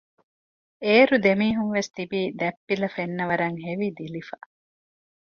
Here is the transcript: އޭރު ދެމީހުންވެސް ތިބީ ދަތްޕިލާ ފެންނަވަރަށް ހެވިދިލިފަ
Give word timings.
އޭރު 0.83 1.15
ދެމީހުންވެސް 1.25 1.91
ތިބީ 1.95 2.19
ދަތްޕިލާ 2.39 2.87
ފެންނަވަރަށް 2.95 3.59
ހެވިދިލިފަ 3.65 4.35